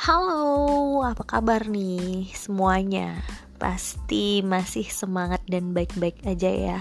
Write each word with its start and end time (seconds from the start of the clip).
Halo, 0.00 1.04
apa 1.04 1.28
kabar 1.28 1.68
nih 1.68 2.32
semuanya? 2.32 3.20
Pasti 3.60 4.40
masih 4.40 4.88
semangat 4.88 5.44
dan 5.44 5.76
baik-baik 5.76 6.24
aja 6.24 6.48
ya. 6.48 6.78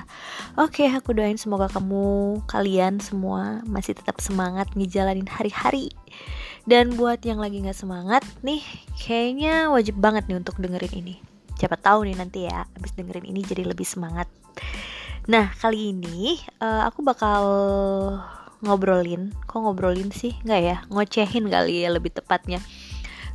Oke, 0.56 0.88
aku 0.88 1.12
doain 1.12 1.36
semoga 1.36 1.68
kamu, 1.68 2.40
kalian 2.48 3.04
semua 3.04 3.60
masih 3.68 4.00
tetap 4.00 4.24
semangat 4.24 4.72
ngejalanin 4.72 5.28
hari-hari. 5.28 5.92
Dan 6.64 6.96
buat 6.96 7.20
yang 7.28 7.44
lagi 7.44 7.60
gak 7.60 7.76
semangat 7.76 8.24
nih, 8.40 8.64
kayaknya 8.96 9.68
wajib 9.68 10.00
banget 10.00 10.24
nih 10.32 10.40
untuk 10.40 10.56
dengerin 10.56 11.04
ini. 11.04 11.20
Siapa 11.60 11.76
tahu 11.76 12.08
nih 12.08 12.16
nanti 12.16 12.48
ya, 12.48 12.72
abis 12.72 12.96
dengerin 12.96 13.28
ini 13.28 13.44
jadi 13.44 13.68
lebih 13.68 13.84
semangat. 13.84 14.32
Nah, 15.28 15.52
kali 15.60 15.92
ini 15.92 16.40
uh, 16.64 16.88
aku 16.88 17.04
bakal 17.04 17.44
ngobrolin, 18.64 19.36
kok 19.44 19.60
ngobrolin 19.60 20.08
sih? 20.16 20.40
Nggak 20.48 20.62
ya, 20.64 20.76
ngocehin 20.88 21.52
kali 21.52 21.84
ya 21.84 21.92
lebih 21.92 22.16
tepatnya 22.16 22.64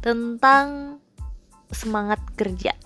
tentang 0.05 1.01
semangat 1.73 2.21
kerja. 2.37 2.77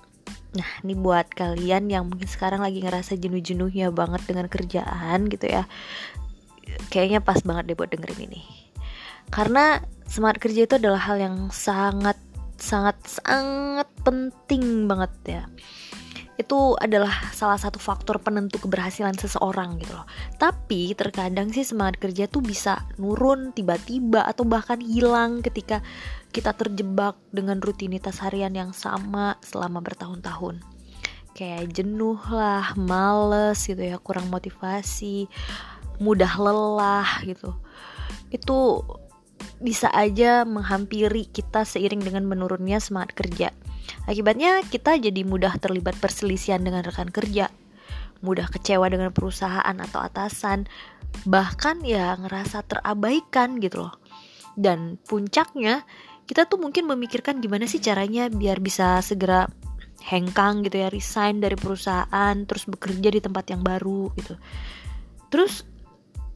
Nah, 0.55 0.71
ini 0.87 0.95
buat 0.95 1.27
kalian 1.35 1.91
yang 1.91 2.07
mungkin 2.07 2.31
sekarang 2.31 2.63
lagi 2.63 2.79
ngerasa 2.79 3.19
jenuh-jenuhnya 3.19 3.91
banget 3.91 4.23
dengan 4.31 4.47
kerjaan 4.47 5.27
gitu 5.27 5.51
ya. 5.51 5.67
Kayaknya 6.95 7.19
pas 7.19 7.43
banget 7.43 7.75
deh 7.75 7.77
buat 7.77 7.91
dengerin 7.91 8.31
ini. 8.31 8.47
Karena 9.35 9.83
semangat 10.07 10.39
kerja 10.39 10.65
itu 10.65 10.75
adalah 10.79 11.03
hal 11.03 11.19
yang 11.19 11.51
sangat 11.51 12.17
sangat 12.59 12.99
sangat 13.07 13.87
penting 14.03 14.91
banget 14.91 15.13
ya 15.23 15.43
itu 16.39 16.79
adalah 16.79 17.35
salah 17.35 17.59
satu 17.59 17.83
faktor 17.83 18.23
penentu 18.23 18.63
keberhasilan 18.63 19.19
seseorang 19.19 19.75
gitu 19.83 19.91
loh. 19.91 20.07
Tapi 20.39 20.95
terkadang 20.95 21.51
sih 21.51 21.67
semangat 21.67 21.99
kerja 21.99 22.31
tuh 22.31 22.47
bisa 22.47 22.87
nurun 22.95 23.51
tiba-tiba 23.51 24.23
atau 24.23 24.47
bahkan 24.47 24.79
hilang 24.79 25.43
ketika 25.43 25.83
kita 26.31 26.55
terjebak 26.55 27.19
dengan 27.35 27.59
rutinitas 27.59 28.23
harian 28.23 28.55
yang 28.55 28.71
sama 28.71 29.35
selama 29.43 29.83
bertahun-tahun. 29.83 30.63
Kayak 31.35 31.75
jenuh 31.75 32.23
lah, 32.31 32.71
males 32.79 33.59
gitu 33.67 33.83
ya, 33.83 33.99
kurang 33.99 34.31
motivasi, 34.31 35.27
mudah 35.99 36.39
lelah 36.39 37.27
gitu. 37.27 37.51
Itu 38.31 38.87
bisa 39.59 39.91
aja 39.91 40.47
menghampiri 40.47 41.27
kita 41.27 41.67
seiring 41.67 41.99
dengan 41.99 42.31
menurunnya 42.31 42.79
semangat 42.79 43.19
kerja 43.19 43.51
Akibatnya 44.09 44.65
kita 44.67 44.97
jadi 44.97 45.23
mudah 45.25 45.57
terlibat 45.61 45.97
perselisihan 46.01 46.61
dengan 46.65 46.85
rekan 46.85 47.09
kerja, 47.09 47.53
mudah 48.25 48.51
kecewa 48.51 48.89
dengan 48.91 49.15
perusahaan 49.15 49.77
atau 49.77 50.01
atasan, 50.03 50.67
bahkan 51.29 51.81
ya 51.85 52.17
ngerasa 52.19 52.65
terabaikan 52.67 53.63
gitu 53.63 53.87
loh. 53.87 53.95
Dan 54.59 54.99
puncaknya 55.07 55.87
kita 56.29 56.45
tuh 56.45 56.61
mungkin 56.61 56.85
memikirkan 56.91 57.41
gimana 57.41 57.65
sih 57.65 57.81
caranya 57.81 58.29
biar 58.29 58.61
bisa 58.61 59.01
segera 59.01 59.49
hengkang 60.05 60.65
gitu 60.65 60.83
ya, 60.85 60.89
resign 60.89 61.41
dari 61.41 61.57
perusahaan, 61.57 62.35
terus 62.45 62.65
bekerja 62.69 63.09
di 63.13 63.21
tempat 63.21 63.45
yang 63.53 63.63
baru 63.65 64.13
gitu. 64.17 64.35
Terus 65.29 65.65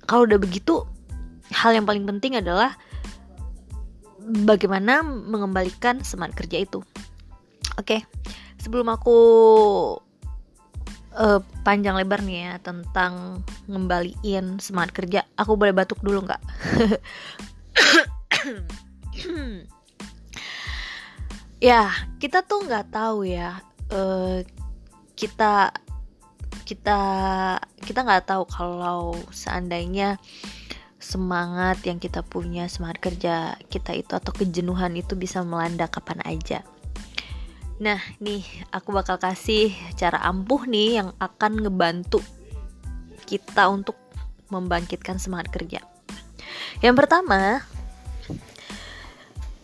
kalau 0.04 0.28
udah 0.28 0.40
begitu, 0.40 0.84
hal 1.52 1.76
yang 1.76 1.86
paling 1.86 2.04
penting 2.04 2.36
adalah 2.40 2.74
bagaimana 4.22 5.02
mengembalikan 5.02 6.02
semangat 6.02 6.44
kerja 6.46 6.62
itu. 6.62 6.80
Oke, 7.80 7.96
okay, 7.96 8.04
sebelum 8.60 8.92
aku 8.92 9.16
uh, 11.16 11.40
panjang 11.64 11.96
lebar 11.96 12.20
nih 12.20 12.52
ya 12.52 12.60
tentang 12.60 13.40
ngembaliin 13.64 14.60
semangat 14.60 14.92
kerja, 14.92 15.24
aku 15.40 15.56
boleh 15.56 15.72
batuk 15.72 16.04
dulu 16.04 16.28
nggak? 16.28 16.38
ya, 21.64 21.88
kita 22.20 22.44
tuh 22.44 22.68
nggak 22.68 22.92
tahu 22.92 23.24
ya. 23.24 23.64
Uh, 23.88 24.44
kita 25.16 25.72
kita 26.68 27.00
kita 27.84 28.00
nggak 28.04 28.24
tahu 28.28 28.44
kalau 28.48 29.16
seandainya 29.32 30.16
semangat 31.02 31.82
yang 31.82 31.98
kita 31.98 32.22
punya 32.22 32.70
semangat 32.70 33.02
kerja 33.02 33.58
kita 33.66 33.98
itu 33.98 34.14
atau 34.14 34.30
kejenuhan 34.30 34.94
itu 34.94 35.18
bisa 35.18 35.42
melanda 35.42 35.90
kapan 35.90 36.22
aja 36.22 36.62
Nah, 37.82 37.98
nih 38.22 38.46
aku 38.70 38.94
bakal 38.94 39.18
kasih 39.18 39.74
cara 39.98 40.22
ampuh 40.22 40.70
nih 40.70 41.02
yang 41.02 41.10
akan 41.18 41.66
ngebantu 41.66 42.22
kita 43.26 43.66
untuk 43.66 43.98
membangkitkan 44.54 45.18
semangat 45.18 45.50
kerja. 45.50 45.82
Yang 46.78 46.94
pertama, 46.94 47.66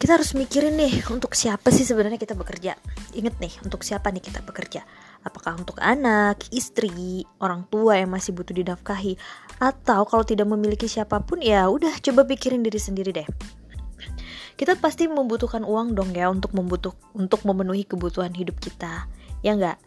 kita 0.02 0.18
harus 0.18 0.34
mikirin 0.34 0.74
nih 0.74 1.06
untuk 1.14 1.38
siapa 1.38 1.70
sih 1.70 1.86
sebenarnya 1.86 2.18
kita 2.18 2.34
bekerja. 2.34 2.74
Ingat 3.14 3.38
nih, 3.38 3.54
untuk 3.62 3.86
siapa 3.86 4.10
nih 4.10 4.26
kita 4.26 4.42
bekerja? 4.42 4.82
Apakah 5.22 5.54
untuk 5.54 5.78
anak, 5.78 6.42
istri, 6.50 7.22
orang 7.38 7.70
tua 7.70 8.02
yang 8.02 8.10
masih 8.10 8.34
butuh 8.34 8.50
dinafkahi, 8.50 9.14
atau 9.62 10.02
kalau 10.10 10.26
tidak 10.26 10.50
memiliki 10.50 10.90
siapa 10.90 11.22
pun 11.22 11.38
ya 11.38 11.70
udah 11.70 11.94
coba 12.02 12.26
pikirin 12.26 12.66
diri 12.66 12.82
sendiri 12.82 13.14
deh 13.14 13.30
kita 14.58 14.74
pasti 14.76 15.06
membutuhkan 15.06 15.62
uang 15.62 15.94
dong 15.94 16.10
ya 16.12 16.26
untuk 16.28 16.50
membutuh 16.50 16.92
untuk 17.14 17.46
memenuhi 17.46 17.86
kebutuhan 17.86 18.34
hidup 18.34 18.58
kita. 18.58 19.06
Ya 19.46 19.54
enggak 19.54 19.78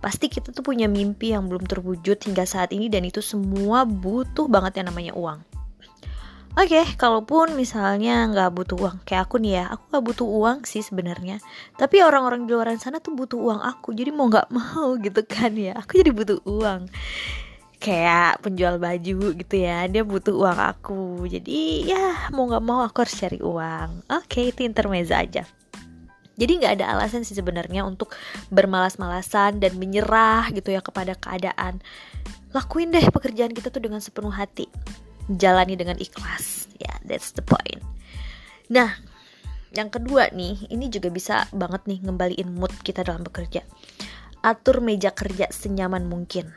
pasti 0.00 0.32
kita 0.32 0.54
tuh 0.56 0.64
punya 0.64 0.88
mimpi 0.88 1.36
yang 1.36 1.46
belum 1.46 1.68
terwujud 1.68 2.16
hingga 2.24 2.48
saat 2.48 2.72
ini 2.72 2.88
dan 2.88 3.04
itu 3.04 3.20
semua 3.20 3.84
butuh 3.84 4.48
banget 4.48 4.80
yang 4.80 4.88
namanya 4.88 5.12
uang. 5.12 5.44
Oke, 6.58 6.82
okay, 6.82 6.86
kalaupun 6.98 7.54
misalnya 7.54 8.26
nggak 8.26 8.50
butuh 8.50 8.74
uang, 8.74 8.96
kayak 9.06 9.30
aku 9.30 9.38
nih 9.38 9.62
ya, 9.62 9.64
aku 9.70 9.86
nggak 9.86 10.04
butuh 10.10 10.26
uang 10.26 10.58
sih 10.66 10.82
sebenarnya. 10.82 11.38
Tapi 11.78 12.02
orang-orang 12.02 12.50
di 12.50 12.50
luar 12.50 12.74
sana 12.74 12.98
tuh 12.98 13.14
butuh 13.14 13.38
uang 13.38 13.62
aku, 13.62 13.94
jadi 13.94 14.10
mau 14.10 14.26
nggak 14.26 14.50
mau 14.58 14.98
gitu 14.98 15.22
kan 15.22 15.54
ya, 15.54 15.78
aku 15.78 16.02
jadi 16.02 16.10
butuh 16.10 16.42
uang 16.42 16.90
kayak 17.80 18.44
penjual 18.44 18.76
baju 18.76 19.32
gitu 19.32 19.56
ya 19.56 19.88
dia 19.88 20.04
butuh 20.04 20.36
uang 20.36 20.60
aku. 20.60 21.24
Jadi 21.26 21.88
ya 21.88 22.28
mau 22.30 22.44
nggak 22.44 22.64
mau 22.64 22.84
aku 22.84 23.08
harus 23.08 23.16
cari 23.16 23.40
uang. 23.40 24.04
Oke 24.12 24.28
okay, 24.28 24.44
itu 24.52 24.68
intermezzo 24.68 25.16
aja. 25.16 25.48
Jadi 26.36 26.52
nggak 26.60 26.80
ada 26.80 26.96
alasan 26.96 27.24
sih 27.24 27.36
sebenarnya 27.36 27.84
untuk 27.84 28.12
bermalas-malasan 28.52 29.60
dan 29.60 29.76
menyerah 29.80 30.52
gitu 30.52 30.76
ya 30.76 30.84
kepada 30.84 31.16
keadaan. 31.16 31.80
Lakuin 32.52 32.92
deh 32.92 33.04
pekerjaan 33.08 33.56
kita 33.56 33.72
tuh 33.72 33.80
dengan 33.80 34.04
sepenuh 34.04 34.32
hati. 34.32 34.68
Jalani 35.32 35.74
dengan 35.76 35.96
ikhlas. 35.96 36.68
Ya 36.76 36.84
yeah, 36.84 36.96
that's 37.08 37.32
the 37.32 37.44
point. 37.44 37.80
Nah 38.68 38.92
yang 39.72 39.88
kedua 39.88 40.28
nih 40.36 40.68
ini 40.68 40.92
juga 40.92 41.08
bisa 41.08 41.48
banget 41.56 41.88
nih 41.88 42.04
ngembaliin 42.04 42.52
mood 42.52 42.72
kita 42.84 43.08
dalam 43.08 43.24
bekerja. 43.24 43.64
Atur 44.44 44.84
meja 44.84 45.12
kerja 45.12 45.48
senyaman 45.52 46.08
mungkin 46.08 46.52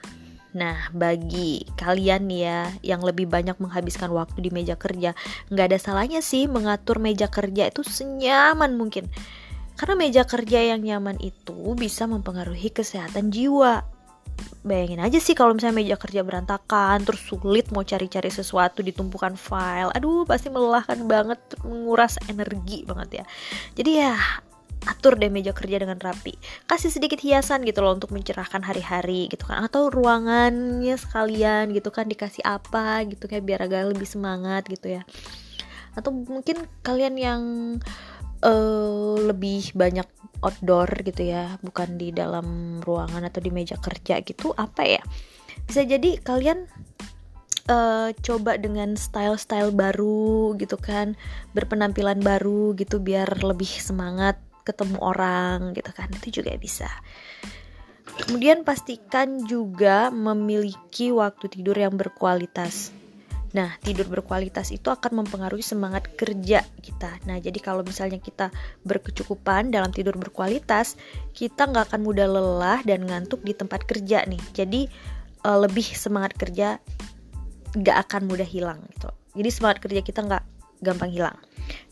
Nah, 0.54 0.90
bagi 0.94 1.66
kalian 1.74 2.30
ya 2.30 2.70
yang 2.86 3.02
lebih 3.02 3.26
banyak 3.26 3.58
menghabiskan 3.58 4.14
waktu 4.14 4.38
di 4.46 4.50
meja 4.54 4.78
kerja, 4.78 5.18
nggak 5.50 5.66
ada 5.74 5.80
salahnya 5.82 6.22
sih 6.22 6.46
mengatur 6.46 7.02
meja 7.02 7.26
kerja 7.26 7.74
itu 7.74 7.82
senyaman 7.82 8.78
mungkin. 8.78 9.10
Karena 9.74 9.98
meja 9.98 10.22
kerja 10.30 10.78
yang 10.78 10.86
nyaman 10.86 11.18
itu 11.18 11.74
bisa 11.74 12.06
mempengaruhi 12.06 12.70
kesehatan 12.70 13.34
jiwa. 13.34 13.82
Bayangin 14.64 15.02
aja 15.02 15.20
sih 15.20 15.34
kalau 15.34 15.58
misalnya 15.58 15.82
meja 15.82 15.98
kerja 15.98 16.22
berantakan, 16.22 17.02
terus 17.02 17.26
sulit 17.26 17.74
mau 17.74 17.82
cari-cari 17.82 18.30
sesuatu 18.30 18.86
di 18.86 18.94
tumpukan 18.94 19.34
file. 19.34 19.92
Aduh, 19.98 20.24
pasti 20.24 20.54
melelahkan 20.54 21.04
banget, 21.10 21.42
menguras 21.66 22.16
energi 22.30 22.86
banget 22.86 23.10
ya. 23.22 23.26
Jadi 23.76 23.92
ya 23.98 24.16
atur 24.86 25.16
deh 25.20 25.32
meja 25.32 25.52
kerja 25.56 25.82
dengan 25.82 25.98
rapi. 26.00 26.36
Kasih 26.68 26.92
sedikit 26.92 27.20
hiasan 27.20 27.64
gitu 27.68 27.84
loh 27.84 27.96
untuk 27.96 28.12
mencerahkan 28.12 28.64
hari-hari 28.64 29.32
gitu 29.32 29.48
kan. 29.48 29.64
Atau 29.64 29.90
ruangannya 29.90 30.96
sekalian 30.96 31.72
gitu 31.72 31.90
kan 31.90 32.08
dikasih 32.08 32.44
apa 32.44 33.04
gitu 33.08 33.26
kayak 33.28 33.44
biar 33.44 33.60
agak 33.66 33.96
lebih 33.96 34.08
semangat 34.08 34.68
gitu 34.68 35.00
ya. 35.00 35.02
Atau 35.94 36.14
mungkin 36.14 36.66
kalian 36.82 37.16
yang 37.18 37.42
uh, 38.44 39.16
lebih 39.20 39.72
banyak 39.74 40.06
outdoor 40.44 40.92
gitu 41.08 41.24
ya 41.32 41.56
bukan 41.64 41.96
di 41.96 42.12
dalam 42.12 42.80
ruangan 42.84 43.24
atau 43.24 43.40
di 43.40 43.50
meja 43.50 43.80
kerja 43.80 44.20
gitu 44.22 44.52
apa 44.56 44.84
ya? 44.84 45.02
Bisa 45.64 45.88
jadi 45.88 46.20
kalian 46.20 46.68
uh, 47.72 48.10
coba 48.20 48.60
dengan 48.60 49.00
style-style 49.00 49.72
baru 49.72 50.56
gitu 50.60 50.76
kan 50.76 51.16
berpenampilan 51.56 52.20
baru 52.20 52.76
gitu 52.76 53.00
biar 53.00 53.44
lebih 53.44 53.70
semangat 53.70 54.40
ketemu 54.64 54.98
orang 55.00 55.76
gitu 55.78 55.92
kan 55.92 56.10
itu 56.12 56.42
juga 56.42 56.56
bisa 56.58 56.90
kemudian 58.26 58.66
pastikan 58.66 59.44
juga 59.48 60.10
memiliki 60.10 61.12
waktu 61.14 61.52
tidur 61.52 61.78
yang 61.78 61.96
berkualitas 61.96 62.92
Nah, 63.54 63.78
tidur 63.86 64.10
berkualitas 64.10 64.74
itu 64.74 64.90
akan 64.90 65.24
mempengaruhi 65.24 65.62
semangat 65.62 66.10
kerja 66.18 66.66
kita. 66.82 67.22
Nah, 67.30 67.38
jadi 67.38 67.62
kalau 67.62 67.86
misalnya 67.86 68.18
kita 68.18 68.50
berkecukupan 68.82 69.70
dalam 69.70 69.94
tidur 69.94 70.18
berkualitas, 70.18 70.98
kita 71.38 71.70
nggak 71.70 71.94
akan 71.94 72.02
mudah 72.02 72.26
lelah 72.26 72.82
dan 72.82 73.06
ngantuk 73.06 73.46
di 73.46 73.54
tempat 73.54 73.86
kerja 73.86 74.26
nih. 74.26 74.42
Jadi 74.58 74.90
uh, 75.46 75.70
lebih 75.70 75.86
semangat 75.86 76.34
kerja 76.34 76.82
nggak 77.78 77.98
akan 78.10 78.22
mudah 78.26 78.46
hilang 78.46 78.82
gitu. 78.90 79.14
Jadi 79.38 79.50
semangat 79.54 79.78
kerja 79.86 80.02
kita 80.02 80.26
nggak 80.26 80.44
gampang 80.84 81.10
hilang. 81.10 81.38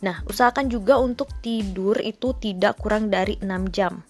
Nah, 0.04 0.22
usahakan 0.28 0.68
juga 0.68 1.00
untuk 1.00 1.32
tidur 1.40 1.96
itu 2.04 2.36
tidak 2.38 2.78
kurang 2.78 3.08
dari 3.08 3.40
6 3.40 3.72
jam. 3.72 4.04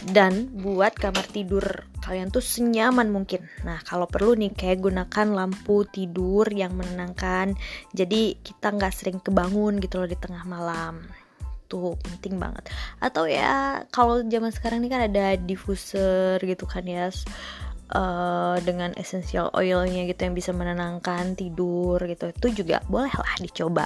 Dan 0.00 0.48
buat 0.64 0.96
kamar 0.96 1.28
tidur 1.28 1.84
kalian 2.00 2.32
tuh 2.32 2.40
senyaman 2.40 3.12
mungkin. 3.12 3.44
Nah, 3.68 3.84
kalau 3.84 4.08
perlu 4.08 4.32
nih 4.32 4.56
kayak 4.56 4.80
gunakan 4.80 5.26
lampu 5.28 5.84
tidur 5.92 6.48
yang 6.48 6.72
menenangkan. 6.72 7.52
Jadi 7.92 8.40
kita 8.40 8.72
nggak 8.72 8.96
sering 8.96 9.20
kebangun 9.20 9.76
gitu 9.76 10.00
loh 10.00 10.08
di 10.08 10.16
tengah 10.16 10.40
malam. 10.48 11.04
Tuh 11.68 12.00
penting 12.00 12.40
banget. 12.40 12.72
Atau 12.96 13.28
ya 13.28 13.84
kalau 13.92 14.24
zaman 14.24 14.48
sekarang 14.48 14.80
ini 14.80 14.88
kan 14.88 15.04
ada 15.04 15.36
diffuser 15.36 16.40
gitu 16.40 16.64
kan 16.64 16.88
ya 16.88 17.12
uh, 17.94 18.56
dengan 18.62 18.94
essential 18.96 19.50
oilnya 19.54 20.06
gitu 20.06 20.30
yang 20.30 20.34
bisa 20.34 20.50
menenangkan 20.54 21.34
tidur 21.34 21.98
gitu. 22.06 22.30
Itu 22.30 22.64
juga 22.64 22.82
boleh 22.86 23.12
lah 23.12 23.34
dicoba. 23.42 23.84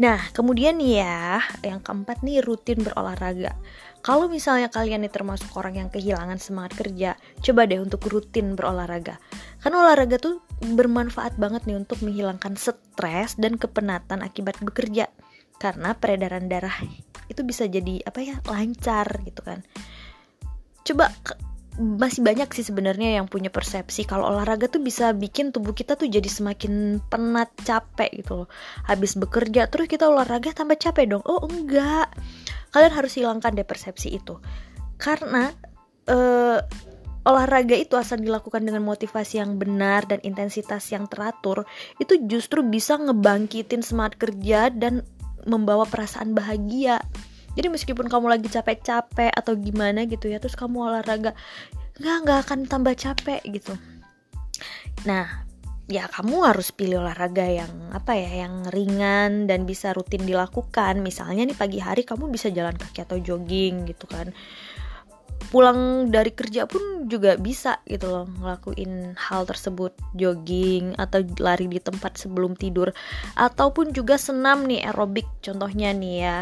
Nah 0.00 0.16
kemudian 0.32 0.80
ya 0.80 1.44
yang 1.60 1.84
keempat 1.84 2.24
nih 2.24 2.40
rutin 2.40 2.80
berolahraga. 2.80 3.52
Kalau 4.00 4.32
misalnya 4.32 4.72
kalian 4.72 5.04
nih 5.04 5.12
termasuk 5.12 5.52
orang 5.60 5.76
yang 5.76 5.88
kehilangan 5.92 6.40
semangat 6.40 6.72
kerja 6.80 7.20
coba 7.44 7.68
deh 7.68 7.84
untuk 7.84 8.00
rutin 8.08 8.56
berolahraga. 8.56 9.20
Karena 9.60 9.76
olahraga 9.84 10.16
tuh 10.16 10.40
bermanfaat 10.64 11.36
banget 11.36 11.68
nih 11.68 11.76
untuk 11.76 12.00
menghilangkan 12.00 12.56
stres 12.56 13.36
dan 13.36 13.60
kepenatan 13.60 14.24
akibat 14.24 14.56
bekerja. 14.64 15.12
Karena 15.60 15.92
peredaran 15.92 16.48
darah 16.48 16.72
itu 17.28 17.44
bisa 17.44 17.68
jadi 17.68 18.00
apa 18.08 18.24
ya 18.24 18.40
lancar 18.48 19.20
gitu 19.28 19.44
kan. 19.44 19.60
Coba 20.80 21.12
masih 21.80 22.20
banyak 22.20 22.52
sih 22.52 22.68
sebenarnya 22.68 23.16
yang 23.16 23.26
punya 23.26 23.48
persepsi 23.48 24.04
kalau 24.04 24.28
olahraga 24.28 24.68
tuh 24.68 24.84
bisa 24.84 25.16
bikin 25.16 25.48
tubuh 25.48 25.72
kita 25.72 25.96
tuh 25.96 26.12
jadi 26.12 26.28
semakin 26.28 27.00
penat 27.08 27.48
capek 27.64 28.20
gitu 28.20 28.44
loh. 28.44 28.48
Habis 28.84 29.16
bekerja 29.16 29.66
terus 29.72 29.88
kita 29.88 30.04
olahraga 30.06 30.52
tambah 30.52 30.76
capek 30.76 31.16
dong. 31.16 31.24
Oh 31.24 31.40
enggak. 31.48 32.12
Kalian 32.70 32.92
harus 32.92 33.16
hilangkan 33.16 33.56
deh 33.56 33.64
persepsi 33.64 34.12
itu. 34.12 34.36
Karena 35.00 35.48
uh, 36.12 36.60
olahraga 37.24 37.76
itu 37.76 37.96
asal 37.96 38.20
dilakukan 38.20 38.60
dengan 38.60 38.84
motivasi 38.84 39.40
yang 39.40 39.56
benar 39.56 40.04
dan 40.04 40.20
intensitas 40.20 40.84
yang 40.92 41.08
teratur 41.08 41.68
itu 41.96 42.16
justru 42.28 42.64
bisa 42.64 42.96
ngebangkitin 42.96 43.80
semangat 43.80 44.20
kerja 44.20 44.68
dan 44.68 45.04
membawa 45.48 45.88
perasaan 45.88 46.36
bahagia 46.36 47.00
jadi 47.58 47.66
meskipun 47.66 48.06
kamu 48.06 48.30
lagi 48.30 48.46
capek-capek 48.46 49.34
atau 49.34 49.58
gimana 49.58 50.06
gitu 50.06 50.30
ya 50.30 50.38
terus 50.38 50.54
kamu 50.54 50.86
olahraga 50.86 51.34
nggak 52.00 52.16
nggak 52.24 52.38
akan 52.48 52.58
tambah 52.64 52.96
capek 52.96 53.44
gitu. 53.44 53.76
Nah 55.04 55.44
ya 55.90 56.06
kamu 56.06 56.46
harus 56.46 56.70
pilih 56.70 57.02
olahraga 57.02 57.44
yang 57.44 57.72
apa 57.90 58.14
ya 58.14 58.46
yang 58.46 58.62
ringan 58.72 59.44
dan 59.44 59.68
bisa 59.68 59.92
rutin 59.92 60.24
dilakukan. 60.24 61.04
Misalnya 61.04 61.44
nih 61.44 61.58
pagi 61.58 61.76
hari 61.82 62.08
kamu 62.08 62.32
bisa 62.32 62.48
jalan 62.48 62.72
kaki 62.78 63.04
atau 63.04 63.20
jogging 63.20 63.84
gitu 63.84 64.08
kan. 64.08 64.32
Pulang 65.50 66.08
dari 66.14 66.30
kerja 66.30 66.64
pun 66.64 67.10
juga 67.10 67.34
bisa 67.34 67.82
gitu 67.84 68.06
loh 68.06 68.26
ngelakuin 68.38 69.18
hal 69.18 69.44
tersebut. 69.44 69.92
Jogging 70.16 70.96
atau 70.96 71.20
lari 71.36 71.68
di 71.68 71.82
tempat 71.82 72.16
sebelum 72.16 72.56
tidur. 72.56 72.94
Ataupun 73.36 73.92
juga 73.92 74.16
senam 74.16 74.64
nih 74.64 74.88
aerobik 74.88 75.26
contohnya 75.44 75.92
nih 75.92 76.16
ya 76.22 76.38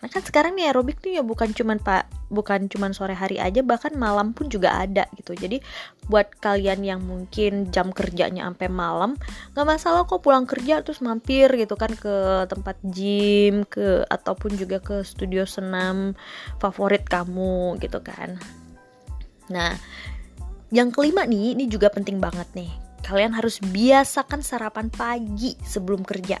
karena 0.00 0.16
kan 0.16 0.24
sekarang 0.24 0.52
nih 0.56 0.72
aerobik 0.72 0.96
tuh 1.04 1.12
ya 1.12 1.20
bukan 1.20 1.52
cuman 1.52 1.76
pak 1.76 2.08
bukan 2.32 2.72
cuman 2.72 2.96
sore 2.96 3.12
hari 3.12 3.36
aja 3.36 3.60
bahkan 3.60 3.92
malam 4.00 4.32
pun 4.32 4.48
juga 4.48 4.72
ada 4.80 5.04
gitu. 5.20 5.36
Jadi 5.36 5.60
buat 6.08 6.32
kalian 6.40 6.80
yang 6.80 7.04
mungkin 7.04 7.68
jam 7.68 7.92
kerjanya 7.92 8.48
sampai 8.48 8.72
malam 8.72 9.20
nggak 9.52 9.66
masalah 9.68 10.08
kok 10.08 10.24
pulang 10.24 10.48
kerja 10.48 10.80
terus 10.80 11.04
mampir 11.04 11.52
gitu 11.52 11.76
kan 11.76 11.92
ke 11.92 12.48
tempat 12.48 12.80
gym 12.88 13.68
ke 13.68 14.08
ataupun 14.08 14.56
juga 14.56 14.80
ke 14.80 15.04
studio 15.04 15.44
senam 15.44 16.16
favorit 16.56 17.04
kamu 17.04 17.76
gitu 17.84 18.00
kan. 18.00 18.40
Nah 19.52 19.76
yang 20.72 20.88
kelima 20.96 21.28
nih 21.28 21.60
ini 21.60 21.68
juga 21.68 21.92
penting 21.92 22.24
banget 22.24 22.48
nih. 22.56 22.72
Kalian 23.04 23.36
harus 23.36 23.60
biasakan 23.60 24.40
sarapan 24.40 24.88
pagi 24.88 25.60
sebelum 25.60 26.08
kerja. 26.08 26.40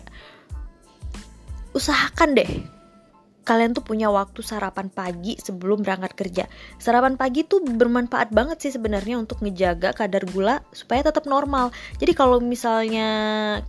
Usahakan 1.76 2.40
deh 2.40 2.79
kalian 3.42 3.72
tuh 3.72 3.82
punya 3.82 4.12
waktu 4.12 4.44
sarapan 4.44 4.92
pagi 4.92 5.36
sebelum 5.40 5.80
berangkat 5.80 6.12
kerja. 6.14 6.44
Sarapan 6.76 7.16
pagi 7.16 7.42
tuh 7.44 7.64
bermanfaat 7.64 8.30
banget 8.30 8.62
sih 8.62 8.72
sebenarnya 8.74 9.16
untuk 9.16 9.40
ngejaga 9.40 9.96
kadar 9.96 10.28
gula 10.28 10.60
supaya 10.70 11.00
tetap 11.06 11.24
normal. 11.24 11.72
Jadi 11.96 12.12
kalau 12.12 12.38
misalnya 12.38 13.08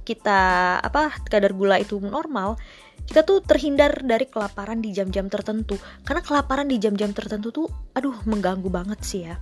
kita 0.03 0.77
apa 0.83 1.15
kadar 1.25 1.55
gula 1.55 1.79
itu 1.79 1.97
normal, 1.97 2.59
kita 3.07 3.25
tuh 3.25 3.41
terhindar 3.41 4.03
dari 4.03 4.27
kelaparan 4.27 4.83
di 4.83 4.91
jam-jam 4.93 5.31
tertentu. 5.31 5.79
Karena 6.03 6.21
kelaparan 6.21 6.67
di 6.67 6.77
jam-jam 6.77 7.15
tertentu 7.15 7.49
tuh 7.49 7.67
aduh 7.95 8.15
mengganggu 8.27 8.69
banget 8.69 8.99
sih 9.01 9.23
ya. 9.25 9.39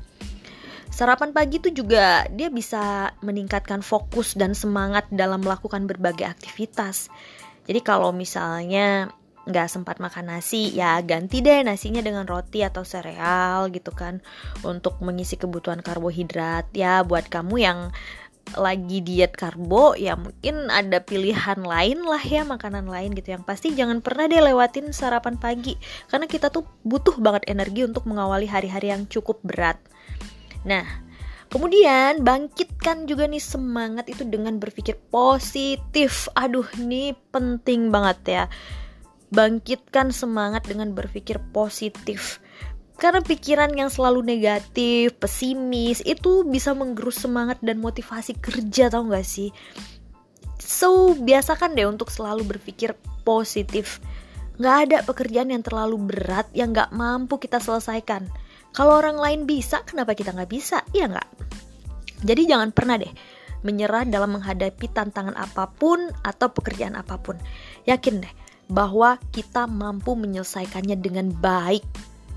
Sarapan 0.89 1.31
pagi 1.31 1.61
tuh 1.61 1.71
juga 1.71 2.25
dia 2.33 2.49
bisa 2.49 3.13
meningkatkan 3.21 3.85
fokus 3.85 4.33
dan 4.33 4.57
semangat 4.57 5.05
dalam 5.13 5.39
melakukan 5.45 5.85
berbagai 5.85 6.25
aktivitas. 6.25 7.13
Jadi 7.69 7.85
kalau 7.85 8.09
misalnya 8.09 9.13
nggak 9.49 9.65
sempat 9.65 9.97
makan 9.97 10.29
nasi 10.29 10.69
ya 10.69 11.01
ganti 11.01 11.41
deh 11.41 11.65
nasinya 11.65 12.05
dengan 12.05 12.29
roti 12.29 12.61
atau 12.61 12.85
sereal 12.85 13.73
gitu 13.73 13.89
kan 13.89 14.21
untuk 14.61 15.01
mengisi 15.01 15.35
kebutuhan 15.41 15.81
karbohidrat. 15.81 16.69
Ya 16.77 17.01
buat 17.01 17.25
kamu 17.27 17.55
yang 17.57 17.79
lagi 18.57 19.05
diet 19.05 19.37
karbo 19.37 19.93
ya 19.93 20.17
mungkin 20.17 20.73
ada 20.73 21.05
pilihan 21.05 21.61
lain 21.61 22.01
lah 22.05 22.21
ya 22.21 22.45
makanan 22.45 22.85
lain 22.85 23.17
gitu. 23.17 23.33
Yang 23.33 23.43
pasti 23.49 23.73
jangan 23.73 24.05
pernah 24.05 24.29
deh 24.29 24.37
lewatin 24.37 24.93
sarapan 24.93 25.41
pagi 25.41 25.73
karena 26.13 26.29
kita 26.29 26.53
tuh 26.53 26.69
butuh 26.85 27.17
banget 27.17 27.49
energi 27.49 27.89
untuk 27.89 28.05
mengawali 28.05 28.45
hari-hari 28.45 28.93
yang 28.93 29.09
cukup 29.09 29.41
berat. 29.41 29.81
Nah 30.61 31.09
Kemudian 31.49 32.21
bangkitkan 32.21 33.09
juga 33.09 33.25
nih 33.25 33.41
semangat 33.41 34.05
itu 34.05 34.21
dengan 34.21 34.61
berpikir 34.61 35.01
positif. 35.09 36.29
Aduh, 36.37 36.69
ini 36.77 37.17
penting 37.33 37.89
banget 37.89 38.19
ya 38.29 38.43
bangkitkan 39.29 40.09
semangat 40.13 40.65
dengan 40.65 40.93
berpikir 40.93 41.37
positif 41.53 42.41
karena 42.99 43.23
pikiran 43.23 43.71
yang 43.79 43.87
selalu 43.87 44.27
negatif, 44.27 45.15
pesimis 45.23 46.03
itu 46.03 46.43
bisa 46.43 46.75
menggerus 46.75 47.23
semangat 47.23 47.55
dan 47.63 47.79
motivasi 47.79 48.35
kerja 48.43 48.91
tau 48.91 49.07
gak 49.07 49.23
sih? 49.23 49.55
So 50.59 51.15
biasakan 51.15 51.79
deh 51.79 51.87
untuk 51.87 52.11
selalu 52.11 52.43
berpikir 52.43 52.99
positif. 53.23 54.03
Gak 54.59 54.91
ada 54.91 54.97
pekerjaan 55.07 55.47
yang 55.47 55.63
terlalu 55.63 56.11
berat 56.11 56.51
yang 56.51 56.75
gak 56.75 56.91
mampu 56.91 57.39
kita 57.39 57.63
selesaikan. 57.63 58.27
Kalau 58.75 58.99
orang 58.99 59.15
lain 59.15 59.47
bisa, 59.47 59.79
kenapa 59.87 60.11
kita 60.11 60.35
gak 60.35 60.51
bisa? 60.51 60.83
Iya 60.91 61.07
gak? 61.15 61.29
Jadi 62.27 62.51
jangan 62.51 62.75
pernah 62.75 62.99
deh 62.99 63.39
menyerah 63.59 64.07
dalam 64.07 64.39
menghadapi 64.39 64.87
tantangan 64.91 65.35
apa 65.35 65.71
pun 65.71 66.11
atau 66.23 66.51
pekerjaan 66.51 66.99
apa 66.99 67.15
pun. 67.19 67.39
Yakin 67.87 68.23
deh, 68.23 68.33
bahwa 68.69 69.17
kita 69.33 69.65
mampu 69.65 70.13
menyelesaikannya 70.13 70.95
dengan 71.01 71.33
baik. 71.33 71.83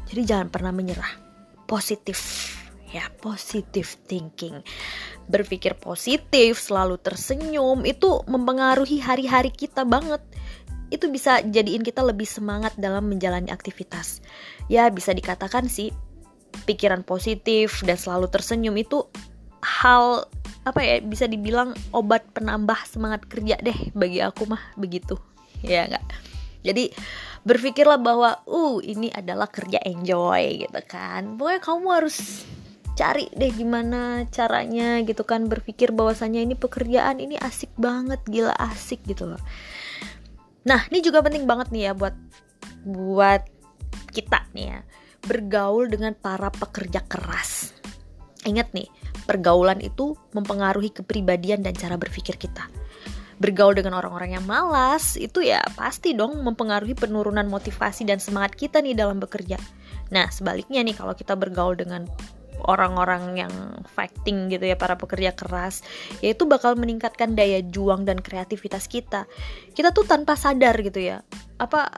Jadi 0.09 0.23
jangan 0.25 0.49
pernah 0.49 0.73
menyerah. 0.73 1.21
Positif 1.69 2.19
ya, 2.93 3.09
positif 3.21 3.97
thinking. 4.05 4.61
Berpikir 5.29 5.77
positif, 5.81 6.61
selalu 6.61 7.01
tersenyum 7.01 7.85
itu 7.89 8.21
mempengaruhi 8.29 9.01
hari-hari 9.01 9.49
kita 9.53 9.89
banget. 9.89 10.21
Itu 10.93 11.09
bisa 11.09 11.41
jadiin 11.41 11.81
kita 11.81 12.05
lebih 12.05 12.29
semangat 12.29 12.77
dalam 12.77 13.09
menjalani 13.09 13.49
aktivitas. 13.49 14.21
Ya, 14.69 14.93
bisa 14.93 15.17
dikatakan 15.17 15.69
sih 15.73 15.89
pikiran 16.69 17.01
positif 17.01 17.81
dan 17.81 17.97
selalu 17.97 18.29
tersenyum 18.29 18.77
itu 18.77 19.09
hal 19.65 20.29
apa 20.63 20.79
ya 20.85 20.97
bisa 21.03 21.27
dibilang 21.27 21.75
obat 21.91 22.23
penambah 22.37 22.77
semangat 22.87 23.27
kerja 23.27 23.59
deh 23.59 23.75
bagi 23.99 24.23
aku 24.23 24.47
mah 24.47 24.63
begitu 24.79 25.19
ya 25.63 25.87
enggak 25.89 26.05
jadi 26.63 26.95
berpikirlah 27.43 27.99
bahwa 27.99 28.39
uh 28.47 28.79
ini 28.79 29.11
adalah 29.11 29.51
kerja 29.51 29.83
enjoy 29.83 30.63
gitu 30.63 30.81
kan. 30.87 31.35
Pokoknya 31.35 31.61
kamu 31.61 31.87
harus 31.91 32.47
cari 32.95 33.27
deh 33.35 33.51
gimana 33.51 34.29
caranya 34.31 35.03
gitu 35.03 35.27
kan 35.27 35.51
berpikir 35.51 35.91
bahwasannya 35.91 36.45
ini 36.45 36.55
pekerjaan 36.55 37.19
ini 37.19 37.41
asik 37.41 37.73
banget 37.75 38.23
gila 38.31 38.55
asik 38.71 39.03
gitu 39.11 39.27
loh. 39.27 39.43
Nah 40.63 40.87
ini 40.95 41.03
juga 41.03 41.19
penting 41.25 41.45
banget 41.51 41.75
nih 41.75 41.91
ya 41.91 41.93
buat 41.99 42.15
buat 42.87 43.43
kita 44.15 44.47
nih 44.55 44.67
ya 44.79 44.81
bergaul 45.27 45.91
dengan 45.91 46.15
para 46.15 46.51
pekerja 46.51 47.03
keras. 47.11 47.75
Ingat 48.47 48.71
nih 48.71 48.87
pergaulan 49.27 49.83
itu 49.83 50.15
mempengaruhi 50.35 50.95
kepribadian 50.95 51.63
dan 51.63 51.75
cara 51.75 51.95
berpikir 51.99 52.39
kita 52.39 52.67
bergaul 53.41 53.77
dengan 53.77 53.97
orang-orang 53.97 54.37
yang 54.41 54.45
malas 54.45 55.17
itu 55.17 55.45
ya 55.45 55.63
pasti 55.79 56.13
dong 56.13 56.41
mempengaruhi 56.45 56.97
penurunan 56.97 57.47
motivasi 57.49 58.05
dan 58.05 58.19
semangat 58.19 58.57
kita 58.57 58.81
nih 58.85 58.97
dalam 58.97 59.23
bekerja. 59.23 59.57
Nah, 60.13 60.29
sebaliknya 60.29 60.85
nih 60.85 60.97
kalau 60.97 61.17
kita 61.17 61.33
bergaul 61.39 61.73
dengan 61.79 62.05
orang-orang 62.67 63.47
yang 63.47 63.55
fighting 63.97 64.51
gitu 64.53 64.71
ya 64.71 64.77
para 64.79 64.95
pekerja 64.95 65.35
keras 65.35 65.83
yaitu 66.23 66.47
bakal 66.47 66.79
meningkatkan 66.79 67.35
daya 67.35 67.59
juang 67.65 68.07
dan 68.07 68.23
kreativitas 68.23 68.87
kita 68.87 69.27
kita 69.75 69.91
tuh 69.91 70.07
tanpa 70.07 70.39
sadar 70.39 70.79
gitu 70.79 71.03
ya 71.03 71.27
apa 71.59 71.91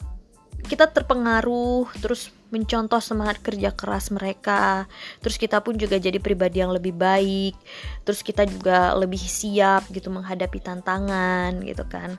kita 0.65 0.89
terpengaruh 0.89 1.85
terus 2.01 2.33
mencontoh 2.55 3.03
semangat 3.03 3.43
kerja 3.43 3.75
keras 3.75 4.15
mereka 4.15 4.87
terus 5.19 5.35
kita 5.35 5.59
pun 5.59 5.75
juga 5.75 5.99
jadi 5.99 6.23
pribadi 6.23 6.63
yang 6.63 6.71
lebih 6.71 6.95
baik 6.95 7.59
terus 8.07 8.23
kita 8.23 8.47
juga 8.47 8.95
lebih 8.95 9.19
siap 9.19 9.91
gitu 9.91 10.15
menghadapi 10.15 10.63
tantangan 10.63 11.59
gitu 11.67 11.83
kan 11.91 12.15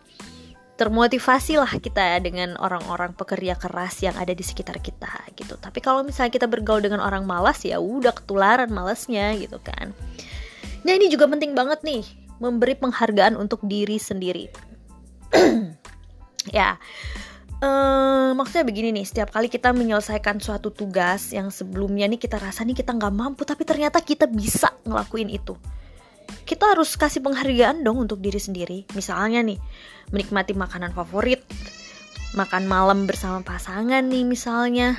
termotivasi 0.75 1.55
lah 1.55 1.71
kita 1.79 2.19
dengan 2.19 2.59
orang-orang 2.59 3.15
pekerja 3.15 3.55
keras 3.55 4.03
yang 4.03 4.15
ada 4.19 4.35
di 4.35 4.43
sekitar 4.43 4.83
kita 4.83 5.07
gitu. 5.39 5.55
Tapi 5.55 5.79
kalau 5.79 6.03
misalnya 6.03 6.35
kita 6.35 6.51
bergaul 6.51 6.83
dengan 6.83 6.99
orang 6.99 7.23
malas 7.23 7.63
ya 7.63 7.79
udah 7.79 8.11
ketularan 8.11 8.67
malasnya 8.67 9.39
gitu 9.39 9.55
kan. 9.63 9.95
Nah 10.83 10.91
ini 10.91 11.07
juga 11.07 11.31
penting 11.31 11.55
banget 11.55 11.79
nih 11.87 12.03
memberi 12.43 12.75
penghargaan 12.75 13.39
untuk 13.39 13.63
diri 13.63 13.95
sendiri. 13.95 14.51
ya, 16.57 16.75
uh, 17.61 18.31
maksudnya 18.33 18.65
begini 18.65 18.89
nih, 18.95 19.05
setiap 19.05 19.29
kali 19.35 19.47
kita 19.47 19.71
menyelesaikan 19.71 20.41
suatu 20.41 20.73
tugas 20.73 21.31
yang 21.31 21.53
sebelumnya 21.53 22.09
nih 22.09 22.19
kita 22.19 22.39
rasa 22.41 22.65
nih 22.65 22.75
kita 22.75 22.95
nggak 22.95 23.13
mampu, 23.13 23.45
tapi 23.45 23.63
ternyata 23.63 24.01
kita 24.01 24.25
bisa 24.27 24.73
ngelakuin 24.83 25.29
itu 25.31 25.55
kita 26.45 26.77
harus 26.77 26.93
kasih 26.93 27.25
penghargaan 27.25 27.81
dong 27.81 28.05
untuk 28.05 28.21
diri 28.21 28.37
sendiri. 28.37 28.85
Misalnya 28.93 29.41
nih, 29.41 29.57
menikmati 30.13 30.53
makanan 30.53 30.93
favorit, 30.93 31.41
makan 32.37 32.69
malam 32.69 33.09
bersama 33.09 33.41
pasangan 33.41 34.05
nih 34.05 34.25
misalnya, 34.25 34.93